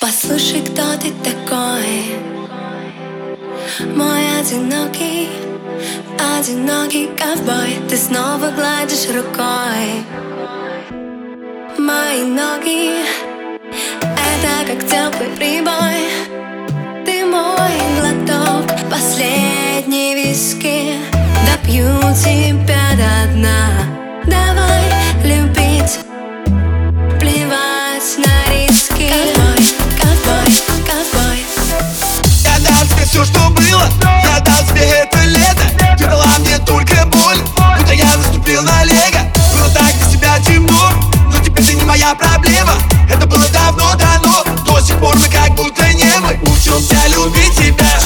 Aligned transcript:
Послушай, 0.00 0.62
кто 0.62 0.96
ты 0.96 1.12
такой. 1.22 2.16
Мой 3.94 4.40
одинокий, 4.40 5.28
одинокий 6.38 7.10
ковбой. 7.18 7.78
Ты 7.86 7.98
снова 7.98 8.50
гладишь 8.56 9.08
рукой. 9.14 10.02
Мои 11.76 12.22
ноги 12.22 13.04
Это 14.00 14.66
как 14.66 14.80
теплый 14.88 15.28
прибой. 15.36 16.08
Ты 17.04 17.26
мой 17.26 17.76
глоток 18.00 18.70
последний 18.90 20.14
виски. 20.14 20.94
Допью 21.44 21.92
тебя 22.14 22.96
до 22.96 23.34
дна. 23.34 23.69
было 33.60 33.88
Я 34.24 34.40
дал 34.40 34.64
себе 34.66 34.82
это 34.82 35.18
лето. 35.24 35.96
Ты 35.98 36.06
дала 36.06 36.38
мне 36.38 36.58
только 36.58 37.04
боль 37.06 37.38
Будто 37.78 37.92
я 37.92 38.16
наступил 38.16 38.62
на 38.62 38.84
лего. 38.84 39.20
Было 39.52 39.68
так 39.70 39.94
без 39.98 40.08
тебя 40.08 40.38
темно 40.40 40.90
Но 41.32 41.38
теперь 41.42 41.64
ты 41.64 41.74
не 41.74 41.84
моя 41.84 42.14
проблема. 42.14 42.74
Это 43.10 43.26
было 43.26 43.46
давно 43.48 43.94
дано 43.96 44.44
До 44.64 44.80
сих 44.80 44.98
пор 44.98 45.16
мы 45.16 45.28
как 45.28 45.54
будто 45.54 45.92
не 45.92 46.18
мы. 46.20 46.38
Учился 46.50 47.06
любить 47.08 47.56
тебя. 47.56 47.99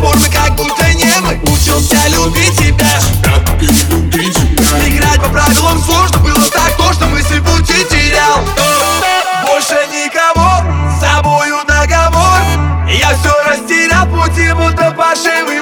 формы, 0.00 0.28
как 0.32 0.54
будто 0.56 0.92
не 0.94 1.20
мы. 1.20 1.38
Учился 1.52 2.08
любить 2.08 2.56
тебя. 2.56 2.86
Играть 4.86 5.20
по 5.20 5.28
правилам 5.28 5.82
сложно. 5.82 6.18
Было 6.18 6.50
так 6.50 6.76
то, 6.76 6.92
что 6.92 7.06
мысли 7.06 7.40
пути 7.40 7.84
терял. 7.90 8.40
Больше 9.46 9.78
никого, 9.90 10.62
с 10.90 11.00
собою 11.00 11.58
договор. 11.66 12.40
Я 12.88 13.16
все 13.16 13.32
растерял, 13.48 14.06
пути 14.06 14.52
будто 14.52 14.90
паршивый 14.92 15.55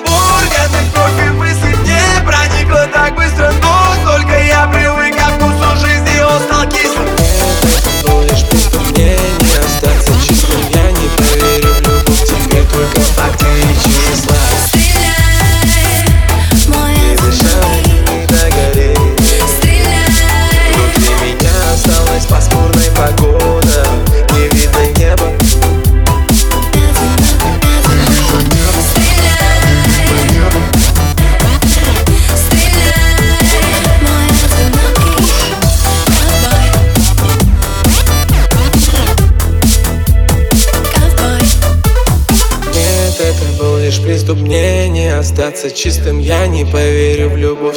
делаешь 43.84 44.02
приступ 44.02 44.38
мне 44.38 44.88
не 44.88 45.08
остаться 45.08 45.70
чистым 45.70 46.18
Я 46.18 46.46
не 46.46 46.64
поверю 46.64 47.28
в 47.28 47.36
любовь. 47.36 47.76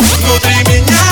Внутри 0.00 0.56
меня 0.72 1.03